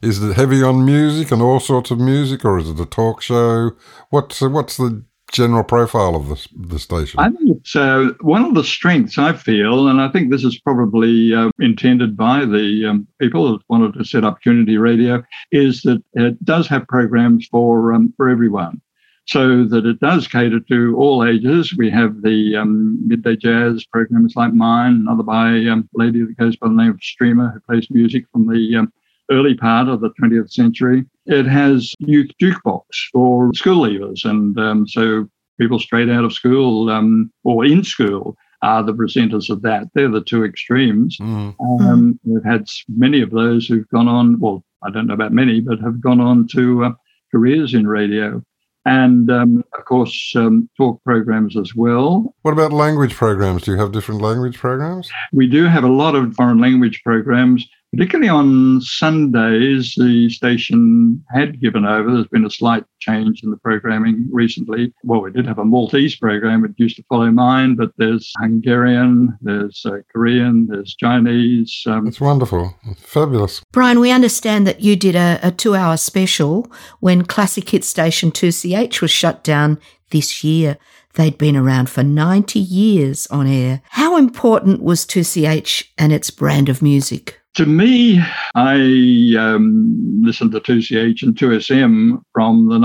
Is 0.00 0.22
it 0.22 0.34
heavy 0.34 0.62
on 0.62 0.84
music 0.84 1.30
and 1.32 1.42
all 1.42 1.60
sorts 1.60 1.90
of 1.90 1.98
music, 1.98 2.44
or 2.44 2.58
is 2.58 2.68
it 2.68 2.80
a 2.80 2.86
talk 2.86 3.22
show? 3.22 3.72
What's 4.10 4.40
what's 4.40 4.76
the 4.76 5.04
general 5.32 5.64
profile 5.64 6.14
of 6.14 6.28
the, 6.28 6.48
the 6.54 6.78
station? 6.78 7.18
I 7.18 7.30
think 7.30 7.56
it's 7.56 7.74
uh, 7.74 8.10
one 8.20 8.44
of 8.44 8.54
the 8.54 8.64
strengths 8.64 9.16
I 9.18 9.32
feel, 9.32 9.88
and 9.88 10.00
I 10.00 10.08
think 10.08 10.30
this 10.30 10.44
is 10.44 10.60
probably 10.60 11.34
uh, 11.34 11.50
intended 11.58 12.16
by 12.16 12.44
the 12.44 12.86
um, 12.86 13.06
people 13.18 13.50
that 13.50 13.64
wanted 13.68 13.94
to 13.94 14.04
set 14.04 14.24
up 14.24 14.42
community 14.42 14.76
radio, 14.76 15.22
is 15.50 15.82
that 15.82 16.02
it 16.14 16.44
does 16.44 16.68
have 16.68 16.86
programs 16.86 17.46
for 17.50 17.92
um, 17.92 18.12
for 18.16 18.28
everyone. 18.28 18.80
So 19.26 19.64
that 19.64 19.86
it 19.86 20.00
does 20.00 20.26
cater 20.26 20.58
to 20.58 20.96
all 20.96 21.24
ages. 21.24 21.74
We 21.76 21.90
have 21.90 22.22
the 22.22 22.56
um, 22.56 22.98
midday 23.06 23.36
jazz 23.36 23.84
programs 23.84 24.34
like 24.34 24.52
mine, 24.52 25.04
another 25.06 25.22
by 25.22 25.64
um, 25.66 25.88
a 25.94 25.98
lady 25.98 26.24
that 26.24 26.36
goes 26.36 26.56
by 26.56 26.68
the 26.68 26.74
name 26.74 26.90
of 26.90 27.02
Streamer, 27.02 27.50
who 27.50 27.60
plays 27.60 27.86
music 27.88 28.24
from 28.32 28.48
the 28.48 28.76
um, 28.76 28.92
early 29.30 29.54
part 29.54 29.88
of 29.88 30.00
the 30.00 30.10
20th 30.20 30.50
century. 30.50 31.04
It 31.26 31.46
has 31.46 31.94
youth 32.00 32.30
jukebox 32.40 32.82
for 33.12 33.52
school 33.54 33.86
leavers. 33.86 34.24
And 34.24 34.58
um, 34.58 34.88
so 34.88 35.28
people 35.58 35.78
straight 35.78 36.10
out 36.10 36.24
of 36.24 36.32
school 36.32 36.90
um, 36.90 37.32
or 37.44 37.64
in 37.64 37.84
school 37.84 38.36
are 38.62 38.82
the 38.82 38.94
presenters 38.94 39.50
of 39.50 39.62
that. 39.62 39.88
They're 39.94 40.08
the 40.08 40.22
two 40.22 40.44
extremes. 40.44 41.16
Mm. 41.20 41.54
Um, 41.80 42.20
we've 42.24 42.44
had 42.44 42.68
many 42.88 43.20
of 43.22 43.30
those 43.30 43.66
who've 43.66 43.88
gone 43.88 44.08
on, 44.08 44.38
well, 44.38 44.64
I 44.82 44.90
don't 44.90 45.06
know 45.06 45.14
about 45.14 45.32
many, 45.32 45.60
but 45.60 45.80
have 45.80 46.00
gone 46.00 46.20
on 46.20 46.46
to 46.48 46.84
uh, 46.84 46.92
careers 47.30 47.74
in 47.74 47.86
radio. 47.86 48.42
And 48.84 49.30
um, 49.30 49.62
of 49.78 49.84
course, 49.84 50.32
um, 50.34 50.68
talk 50.76 51.02
programs 51.04 51.56
as 51.56 51.74
well. 51.74 52.34
What 52.42 52.52
about 52.52 52.72
language 52.72 53.14
programs? 53.14 53.62
Do 53.62 53.72
you 53.72 53.78
have 53.78 53.92
different 53.92 54.20
language 54.20 54.58
programs? 54.58 55.10
We 55.32 55.46
do 55.46 55.64
have 55.64 55.84
a 55.84 55.88
lot 55.88 56.14
of 56.16 56.34
foreign 56.34 56.58
language 56.58 57.02
programs 57.04 57.66
particularly 57.92 58.28
on 58.28 58.80
Sundays, 58.80 59.94
the 59.96 60.28
station 60.30 61.22
had 61.34 61.60
given 61.60 61.84
over. 61.84 62.12
There's 62.12 62.26
been 62.28 62.46
a 62.46 62.50
slight 62.50 62.84
change 63.00 63.42
in 63.42 63.50
the 63.50 63.56
programming 63.58 64.28
recently. 64.32 64.92
Well, 65.04 65.20
we 65.20 65.30
did 65.30 65.46
have 65.46 65.58
a 65.58 65.64
Maltese 65.64 66.16
program, 66.16 66.64
it 66.64 66.72
used 66.76 66.96
to 66.96 67.04
follow 67.04 67.30
mine, 67.30 67.74
but 67.74 67.92
there's 67.98 68.32
Hungarian, 68.38 69.36
there's 69.42 69.84
uh, 69.84 69.98
Korean, 70.10 70.66
there's 70.68 70.94
Chinese. 70.94 71.82
Um, 71.86 72.06
That's 72.06 72.20
wonderful. 72.20 72.74
Fabulous. 72.96 73.62
Brian, 73.72 74.00
we 74.00 74.10
understand 74.10 74.66
that 74.66 74.80
you 74.80 74.96
did 74.96 75.14
a, 75.14 75.38
a 75.42 75.50
two 75.50 75.74
hour 75.74 75.96
special 75.96 76.70
when 77.00 77.24
Classic 77.24 77.68
Hit 77.68 77.84
Station 77.84 78.32
2CH 78.32 79.00
was 79.00 79.10
shut 79.10 79.44
down 79.44 79.78
this 80.10 80.42
year. 80.42 80.78
They'd 81.14 81.36
been 81.36 81.56
around 81.56 81.90
for 81.90 82.02
90 82.02 82.58
years 82.58 83.26
on 83.26 83.46
air. 83.46 83.82
How 83.90 84.16
important 84.16 84.82
was 84.82 85.04
2CH 85.04 85.88
and 85.98 86.10
its 86.10 86.30
brand 86.30 86.70
of 86.70 86.80
music? 86.80 87.41
To 87.56 87.66
me, 87.66 88.18
I 88.54 89.34
um, 89.38 90.22
listened 90.22 90.52
to 90.52 90.60
2CH 90.60 91.22
and 91.22 91.36
2SM 91.36 92.22
from 92.32 92.68
the 92.70 92.78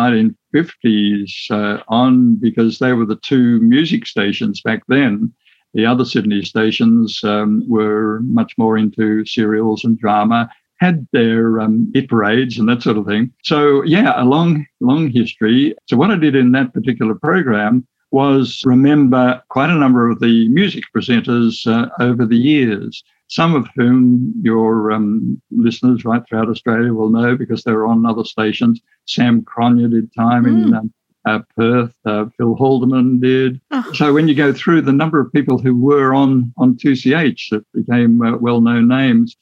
1950s 0.54 1.52
uh, 1.52 1.82
on 1.88 2.36
because 2.36 2.80
they 2.80 2.92
were 2.92 3.06
the 3.06 3.16
two 3.16 3.62
music 3.62 4.06
stations 4.06 4.60
back 4.60 4.82
then. 4.90 5.32
The 5.74 5.86
other 5.86 6.04
Sydney 6.04 6.44
stations 6.44 7.22
um, 7.24 7.64
were 7.70 8.20
much 8.24 8.56
more 8.58 8.78
into 8.78 9.26
serials 9.26 9.86
and 9.86 9.98
drama, 9.98 10.50
had 10.82 11.08
their 11.14 11.62
um, 11.62 11.90
hit 11.94 12.10
parades 12.10 12.60
and 12.60 12.68
that 12.68 12.82
sort 12.82 12.98
of 12.98 13.06
thing. 13.06 13.32
So, 13.44 13.84
yeah, 13.84 14.22
a 14.22 14.26
long, 14.26 14.66
long 14.82 15.10
history. 15.12 15.76
So, 15.88 15.96
what 15.96 16.12
I 16.12 16.18
did 16.18 16.36
in 16.36 16.52
that 16.52 16.74
particular 16.74 17.16
program 17.16 17.88
was 18.12 18.62
remember 18.66 19.42
quite 19.50 19.70
a 19.70 19.76
number 19.76 20.10
of 20.10 20.20
the 20.20 20.50
music 20.50 20.84
presenters 20.94 21.66
uh, 21.68 21.90
over 22.02 22.26
the 22.26 22.38
years 22.38 23.02
some 23.28 23.56
of 23.56 23.68
whom 23.76 24.34
your 24.42 24.92
um, 24.92 25.42
listeners 25.52 26.06
right 26.06 26.24
throughout 26.28 26.50
Australia 26.50 26.94
will 26.94 27.10
know 27.10 27.36
because 27.36 27.64
they 27.64 27.74
were 27.74 27.86
on 27.86 28.06
other 28.06 28.24
stations. 28.24 28.82
Sam 29.06 29.42
Cronje 29.42 29.92
did 29.92 30.14
time 30.14 30.46
mm. 30.46 30.68
in 30.68 30.74
um, 30.74 30.94
uh, 31.26 31.40
Perth. 31.58 31.94
Uh, 32.06 32.26
Phil 32.38 32.56
Haldeman 32.56 33.20
did. 33.20 33.60
Oh. 33.72 33.92
So 33.94 34.14
when 34.14 34.28
you 34.28 34.36
go 34.36 34.54
through 34.54 34.82
the 34.82 34.94
number 34.94 35.20
of 35.20 35.32
people 35.34 35.58
who 35.58 35.76
were 35.76 36.14
on 36.14 36.54
on 36.58 36.76
2CH 36.76 37.50
that 37.52 37.66
became 37.74 38.22
uh, 38.22 38.38
well-known 38.38 38.88
names, 38.88 39.36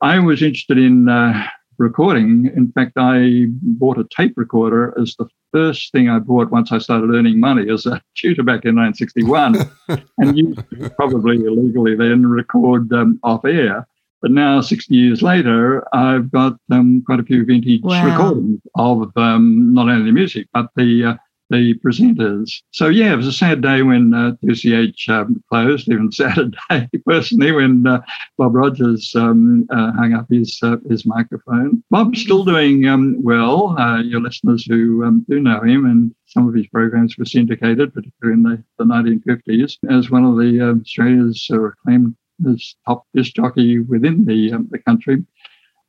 I 0.00 0.18
was 0.20 0.42
interested 0.42 0.78
in 0.78 1.08
uh, 1.08 1.48
recording. 1.78 2.50
In 2.56 2.72
fact, 2.72 2.92
I 2.96 3.46
bought 3.62 3.98
a 3.98 4.06
tape 4.16 4.34
recorder 4.36 4.94
as 5.00 5.14
the 5.18 5.28
first 5.52 5.92
thing 5.92 6.08
I 6.08 6.18
bought 6.18 6.50
once 6.50 6.72
I 6.72 6.78
started 6.78 7.10
earning 7.10 7.40
money 7.40 7.70
as 7.70 7.86
a 7.86 8.02
tutor 8.16 8.42
back 8.42 8.64
in 8.64 8.76
1961, 8.76 9.56
and 10.18 10.38
used 10.38 10.60
to 10.70 10.90
probably 10.90 11.36
illegally 11.36 11.94
then 11.96 12.26
record 12.26 12.92
um, 12.92 13.18
off 13.22 13.44
air. 13.44 13.86
But 14.22 14.30
now, 14.30 14.60
60 14.60 14.94
years 14.94 15.22
later, 15.22 15.86
I've 15.94 16.32
got 16.32 16.56
um, 16.70 17.02
quite 17.06 17.20
a 17.20 17.22
few 17.22 17.44
vintage 17.44 17.82
wow. 17.82 18.06
recordings 18.06 18.60
of 18.74 19.12
um, 19.16 19.74
not 19.74 19.88
only 19.88 20.06
the 20.06 20.12
music, 20.12 20.48
but 20.52 20.70
the 20.74 21.04
uh, 21.04 21.14
the 21.50 21.74
presenters. 21.84 22.62
So 22.72 22.88
yeah, 22.88 23.12
it 23.12 23.16
was 23.16 23.26
a 23.26 23.32
sad 23.32 23.62
day 23.62 23.82
when 23.82 24.12
uh, 24.14 24.32
2CH 24.44 25.08
um, 25.08 25.42
closed, 25.48 25.88
even 25.88 26.10
sadder 26.12 26.50
day 26.70 26.88
personally 27.04 27.52
when 27.52 27.86
uh, 27.86 28.00
Bob 28.38 28.54
Rogers 28.54 29.12
um, 29.14 29.66
uh, 29.70 29.92
hung 29.92 30.14
up 30.14 30.26
his 30.30 30.58
uh, 30.62 30.76
his 30.88 31.06
microphone. 31.06 31.82
Bob's 31.90 32.20
still 32.20 32.44
doing 32.44 32.86
um, 32.86 33.22
well. 33.22 33.78
Uh, 33.78 34.02
your 34.02 34.20
listeners 34.20 34.64
who 34.64 35.04
um, 35.04 35.24
do 35.28 35.40
know 35.40 35.60
him 35.60 35.86
and 35.86 36.14
some 36.26 36.48
of 36.48 36.54
his 36.54 36.66
programs 36.68 37.16
were 37.16 37.24
syndicated, 37.24 37.94
particularly 37.94 38.38
in 38.38 38.42
the, 38.42 38.62
the 38.78 38.84
1950s, 38.84 39.78
as 39.90 40.10
one 40.10 40.24
of 40.24 40.36
the 40.36 40.60
uh, 40.60 40.80
Australia's 40.80 41.48
acclaimed 41.50 42.16
as 42.50 42.74
top 42.84 43.06
disc 43.14 43.34
jockey 43.34 43.78
within 43.78 44.24
the 44.24 44.52
um, 44.52 44.68
the 44.70 44.78
country. 44.78 45.24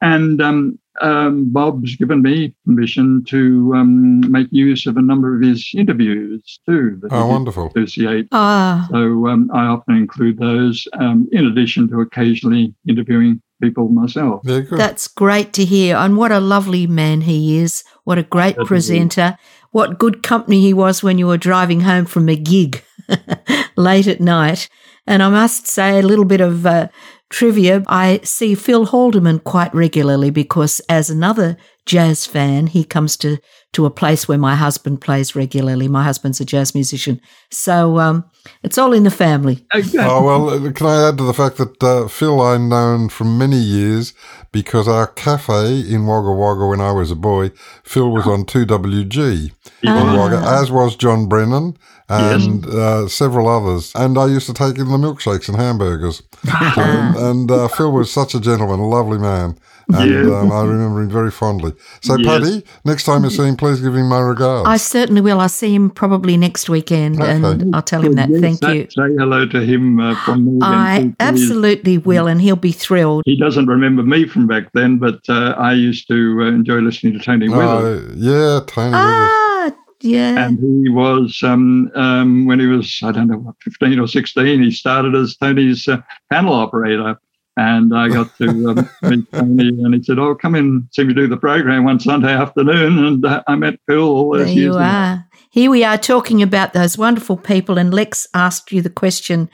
And 0.02 0.42
um, 0.42 0.80
um, 1.02 1.52
Bob's 1.52 1.96
given 1.96 2.22
me 2.22 2.54
permission 2.66 3.24
to 3.28 3.74
um, 3.76 4.32
make 4.32 4.48
use 4.52 4.86
of 4.86 4.98
a 4.98 5.02
number 5.02 5.36
of 5.36 5.42
his 5.42 5.72
interviews 5.76 6.60
too. 6.66 7.02
oh, 7.12 7.28
wonderful. 7.28 7.72
Associate. 7.76 8.28
Ah. 8.32 8.88
So 8.92 9.28
um, 9.28 9.50
I 9.54 9.66
often 9.66 9.96
include 9.96 10.38
those 10.38 10.88
um, 10.94 11.28
in 11.32 11.46
addition 11.46 11.90
to 11.90 12.02
occasionally 12.02 12.74
interviewing 12.88 13.42
people 13.62 13.90
myself. 13.90 14.42
Yeah, 14.44 14.62
good. 14.62 14.80
That's 14.80 15.08
great 15.08 15.54
to 15.54 15.66
hear. 15.66 15.96
And 15.98 16.18
what 16.18 16.32
a 16.32 16.40
lovely 16.40 16.88
man 16.88 17.22
he 17.22 17.58
is. 17.60 17.84
What 18.04 18.18
a 18.18 18.24
great 18.24 18.56
that 18.56 18.66
presenter. 18.66 19.38
What 19.72 20.00
good 20.00 20.24
company 20.24 20.62
he 20.62 20.74
was 20.74 21.04
when 21.04 21.18
you 21.18 21.28
were 21.28 21.38
driving 21.38 21.82
home 21.82 22.06
from 22.06 22.30
a 22.30 22.36
gig 22.36 22.84
late 23.76 24.08
at 24.08 24.22
night. 24.22 24.70
And 25.06 25.24
I 25.24 25.30
must 25.30 25.68
say, 25.68 26.00
a 26.00 26.02
little 26.02 26.26
bit 26.26 26.42
of 26.42 26.66
uh, 26.66 26.90
trivia, 27.30 27.84
I 27.88 28.22
see 28.24 28.56
Phil 28.56 28.86
Haldeman 28.86 29.40
quite 29.44 29.74
regularly 29.74 30.30
because 30.30 30.80
as 30.90 31.10
another 31.10 31.58
jazz 31.88 32.26
fan, 32.26 32.68
he 32.68 32.84
comes 32.84 33.18
to, 33.18 33.40
to 33.74 33.86
a 33.86 33.90
place 33.90 34.28
where 34.28 34.38
my 34.38 34.54
husband 34.54 35.02
plays 35.02 35.36
regularly. 35.36 35.88
My 35.88 36.04
husband's 36.04 36.40
a 36.40 36.46
jazz 36.46 36.76
musician. 36.76 37.20
So 37.50 37.98
um, 37.98 38.26
it's 38.62 38.78
all 38.78 38.94
in 38.94 39.04
the 39.04 39.10
family. 39.10 39.66
Oh, 39.74 40.24
well, 40.24 40.50
uh, 40.50 40.72
can 40.72 40.86
I 40.86 41.08
add 41.08 41.18
to 41.18 41.24
the 41.24 41.34
fact 41.34 41.58
that 41.58 41.82
uh, 41.82 42.08
Phil 42.08 42.40
I've 42.42 42.62
known 42.62 43.10
for 43.10 43.24
many 43.24 43.58
years 43.58 44.14
because 44.52 44.88
our 44.88 45.08
cafe 45.08 45.80
in 45.80 46.06
Wagga 46.06 46.32
Wagga 46.32 46.68
when 46.68 46.82
I 46.82 46.92
was 46.92 47.10
a 47.10 47.16
boy, 47.16 47.50
Phil 47.84 48.12
was 48.12 48.28
on 48.28 48.46
2WG 48.46 49.52
ah. 49.88 50.12
in 50.12 50.18
Wagga, 50.18 50.46
as 50.46 50.70
was 50.70 50.96
John 50.96 51.28
Brennan 51.28 51.78
and 52.10 52.66
yes. 52.66 52.74
uh, 52.74 53.08
several 53.08 53.48
others. 53.48 53.92
And 53.96 54.18
I 54.18 54.28
used 54.28 54.48
to 54.48 54.54
take 54.54 54.78
in 54.78 54.90
the 54.90 54.98
milkshakes 54.98 55.48
and 55.50 55.58
hamburgers. 55.58 56.22
and, 56.78 57.16
and 57.16 57.52
uh, 57.52 57.68
Phil 57.70 57.92
was 57.92 58.12
such 58.12 58.36
a 58.36 58.40
gentleman, 58.40 58.80
a 58.80 58.88
lovely 58.88 59.18
man. 59.18 59.58
And 59.90 60.30
yeah. 60.30 60.40
um, 60.40 60.52
I 60.52 60.64
remember 60.64 61.02
him 61.02 61.10
very 61.10 61.32
fondly. 61.32 61.74
So, 62.02 62.18
yes. 62.18 62.28
Paddy, 62.28 62.64
next 62.86 63.04
time 63.04 63.24
you 63.24 63.30
see 63.30 63.44
him, 63.44 63.56
please 63.56 63.82
give 63.82 63.96
him 63.96 64.10
my 64.10 64.20
regards. 64.20 64.68
I 64.68 64.78
certainly 64.78 65.22
will. 65.22 65.40
I'll 65.40 65.50
see 65.50 65.74
him 65.74 65.90
probably 65.90 66.38
next 66.38 66.70
weekend 66.70 67.22
okay. 67.22 67.32
and 67.32 67.76
I'll 67.76 67.82
tell 67.82 68.02
him 68.02 68.14
that. 68.14 68.30
Yes, 68.30 68.42
Thank 68.42 68.62
you. 68.62 68.88
Say 68.90 69.16
hello 69.18 69.46
to 69.48 69.62
him 69.62 70.00
uh, 70.00 70.16
from 70.24 70.46
me. 70.46 70.60
I 70.62 71.14
absolutely 71.20 71.98
will, 71.98 72.28
and 72.28 72.42
he'll 72.42 72.56
be 72.56 72.72
thrilled. 72.72 73.24
He 73.26 73.38
doesn't 73.38 73.68
remember 73.68 74.04
me 74.04 74.28
from 74.28 74.48
back 74.48 74.72
then, 74.74 74.98
but 74.98 75.22
uh, 75.30 75.56
I 75.58 75.74
used 75.74 76.08
to 76.08 76.42
uh, 76.42 76.46
enjoy 76.48 76.78
listening 76.78 77.14
to 77.14 77.20
Tony 77.20 77.50
Withers. 77.50 78.16
yeah, 78.18 78.62
Tony 78.68 78.92
ah, 78.94 79.64
Withers. 79.66 79.80
Yeah. 80.02 80.46
And 80.46 80.60
he 80.60 80.90
was, 80.90 81.42
um, 81.44 81.92
um, 81.96 82.46
when 82.46 82.60
he 82.60 82.68
was, 82.68 83.00
I 83.04 83.12
don't 83.12 83.28
know, 83.28 83.38
what, 83.38 83.56
15 83.64 84.00
or 84.00 84.08
16, 84.08 84.62
he 84.62 84.72
started 84.72 85.16
as 85.16 85.36
Tony's 85.38 85.88
uh, 85.88 85.98
panel 86.32 86.54
operator. 86.54 87.20
And 87.58 87.96
I 87.96 88.08
got 88.08 88.38
to 88.38 88.48
um, 88.48 88.90
meet 89.02 89.32
Tony, 89.32 89.70
and 89.70 89.96
he 89.96 90.04
said, 90.04 90.20
"Oh, 90.20 90.36
come 90.36 90.54
in, 90.54 90.88
see 90.92 91.04
me 91.04 91.16
do 91.16 91.28
the 91.28 91.38
program 91.38 91.86
one 91.86 92.00
Sunday 92.00 92.32
afternoon." 92.32 93.04
And 93.04 93.26
uh, 93.26 93.42
I 93.48 93.56
met 93.56 93.80
Phil 93.88 94.00
all 94.00 94.34
those 94.34 94.46
there 94.46 94.54
years. 94.54 94.76
You 94.76 94.80
are. 94.80 95.28
Here 95.50 95.72
we 95.72 95.84
are 95.84 95.98
talking 95.98 96.44
about 96.44 96.74
those 96.74 97.00
wonderful 97.00 97.36
people, 97.36 97.80
and 97.80 97.92
Lex 97.92 98.28
asked 98.36 98.72
you 98.72 98.84
the 98.84 98.92
question. 98.92 99.50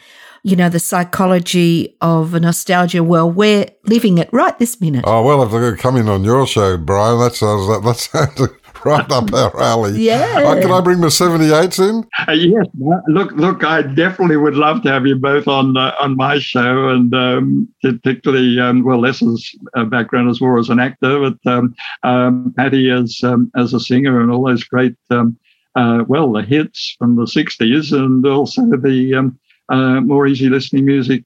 You 0.45 0.57
know 0.57 0.67
the 0.67 0.79
psychology 0.79 1.95
of 2.01 2.33
nostalgia. 2.33 3.01
Well, 3.01 3.31
we're 3.31 3.67
living 3.85 4.17
it 4.17 4.27
right 4.33 4.59
this 4.59 4.81
minute. 4.81 5.05
Oh 5.07 5.23
well, 5.23 5.41
if 5.41 5.51
they're 5.51 5.61
going 5.61 5.77
to 5.77 5.81
come 5.81 5.95
in 5.95 6.09
on 6.09 6.25
your 6.25 6.45
show, 6.45 6.75
Brian, 6.75 7.19
that 7.19 7.35
sounds 7.35 7.67
that, 7.69 7.81
that 7.85 7.95
sounds 7.95 8.51
right 8.85 9.09
up 9.11 9.33
our 9.33 9.61
alley. 9.61 9.99
Yeah. 9.99 10.35
Oh, 10.37 10.61
can 10.61 10.71
I 10.71 10.81
bring 10.81 10.99
my 10.99 11.07
78s 11.07 11.79
in? 11.79 12.05
Uh, 12.27 12.33
yes, 12.33 12.65
look, 13.07 13.31
look. 13.31 13.63
I 13.63 13.81
definitely 13.81 14.35
would 14.35 14.55
love 14.55 14.81
to 14.83 14.91
have 14.91 15.07
you 15.07 15.15
both 15.15 15.47
on 15.47 15.77
uh, 15.77 15.93
on 16.01 16.17
my 16.17 16.39
show, 16.39 16.89
and 16.89 17.13
um, 17.13 17.69
particularly, 17.81 18.59
um, 18.59 18.83
well, 18.83 18.99
Les's 18.99 19.55
uh, 19.75 19.85
background 19.85 20.29
as 20.29 20.41
more 20.41 20.59
as 20.59 20.69
an 20.69 20.79
actor, 20.79 21.19
but 21.19 21.51
um, 21.51 21.73
um, 22.03 22.53
Patty 22.57 22.89
as 22.91 23.21
um, 23.23 23.49
as 23.55 23.73
a 23.73 23.79
singer, 23.79 24.19
and 24.21 24.29
all 24.29 24.45
those 24.45 24.65
great, 24.65 24.95
um, 25.09 25.37
uh, 25.75 26.03
well, 26.07 26.31
the 26.33 26.41
hits 26.41 26.95
from 26.99 27.15
the 27.15 27.23
'60s, 27.23 27.93
and 27.97 28.25
also 28.25 28.63
the 28.63 29.33
uh, 29.69 30.01
more 30.01 30.27
easy 30.27 30.49
listening 30.49 30.85
music 30.85 31.23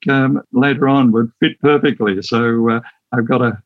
later 0.51 0.87
on 0.87 1.11
would 1.11 1.31
fit 1.39 1.59
perfectly. 1.61 2.21
So 2.21 2.69
uh, 2.69 2.81
I've 3.11 3.27
got 3.27 3.39
to 3.39 3.61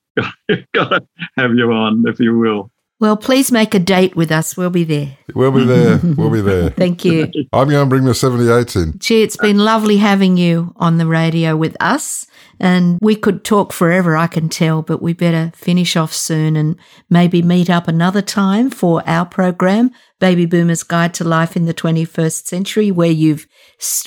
got 0.74 0.90
to 0.90 1.08
have 1.38 1.54
you 1.56 1.72
on, 1.72 2.04
if 2.08 2.20
you 2.20 2.38
will. 2.38 2.71
Well, 3.02 3.18
please 3.18 3.52
make 3.52 3.74
a 3.74 3.80
date 3.80 4.16
with 4.16 4.32
us. 4.32 4.56
We'll 4.56 4.70
be 4.70 4.84
there. 4.84 5.18
We'll 5.34 5.52
be 5.52 5.66
there. 5.66 6.00
We'll 6.04 6.30
be 6.30 6.42
there. 6.42 6.70
Thank 6.70 7.04
you. 7.04 7.32
I'm 7.52 7.68
going 7.68 7.86
to 7.86 7.90
bring 7.90 8.04
the 8.04 8.12
78s 8.12 8.76
in. 8.76 9.00
Gee, 9.00 9.24
it's 9.24 9.38
been 9.38 9.58
lovely 9.58 9.98
having 9.98 10.38
you 10.38 10.74
on 10.76 11.00
the 11.00 11.08
radio 11.08 11.58
with 11.58 11.76
us. 11.80 12.28
And 12.60 13.00
we 13.02 13.16
could 13.16 13.44
talk 13.44 13.74
forever, 13.74 14.16
I 14.16 14.28
can 14.28 14.50
tell, 14.50 14.84
but 14.84 15.02
we 15.02 15.14
better 15.14 15.52
finish 15.56 15.96
off 15.96 16.14
soon 16.14 16.56
and 16.56 16.76
maybe 17.10 17.42
meet 17.42 17.72
up 17.72 17.88
another 17.88 18.22
time 18.22 18.70
for 18.70 19.02
our 19.10 19.26
program, 19.26 19.90
Baby 20.20 20.46
Boomers 20.46 20.84
Guide 20.84 21.16
to 21.16 21.24
Life 21.24 21.56
in 21.56 21.66
the 21.66 21.74
21st 21.74 22.46
Century, 22.46 22.92
where 22.92 23.10
you've 23.10 23.48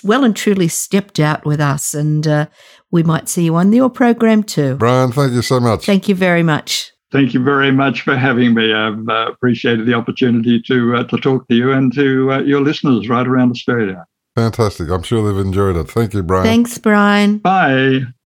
well 0.04 0.22
and 0.22 0.36
truly 0.36 0.68
stepped 0.68 1.18
out 1.18 1.44
with 1.44 1.60
us. 1.60 1.94
And 1.94 2.28
uh, 2.28 2.46
we 2.92 3.02
might 3.02 3.28
see 3.28 3.46
you 3.46 3.56
on 3.56 3.72
your 3.72 3.90
program 3.90 4.44
too. 4.44 4.76
Brian, 4.76 5.10
thank 5.10 5.32
you 5.32 5.42
so 5.42 5.58
much. 5.58 5.84
Thank 5.84 6.08
you 6.08 6.14
very 6.14 6.44
much. 6.44 6.93
Thank 7.14 7.32
you 7.32 7.44
very 7.44 7.70
much 7.70 8.00
for 8.00 8.16
having 8.16 8.54
me. 8.54 8.72
I've 8.74 9.08
uh, 9.08 9.30
appreciated 9.30 9.86
the 9.86 9.94
opportunity 9.94 10.60
to 10.62 10.96
uh, 10.96 11.04
to 11.04 11.16
talk 11.16 11.46
to 11.46 11.54
you 11.54 11.70
and 11.70 11.94
to 11.94 12.32
uh, 12.32 12.38
your 12.40 12.60
listeners 12.60 13.08
right 13.08 13.24
around 13.24 13.52
Australia. 13.52 14.04
Fantastic. 14.34 14.90
I'm 14.90 15.04
sure 15.04 15.24
they've 15.24 15.46
enjoyed 15.46 15.76
it. 15.76 15.88
Thank 15.88 16.12
you, 16.12 16.24
Brian. 16.24 16.44
Thanks, 16.44 16.76
Brian. 16.76 17.38
Bye. 17.38 18.00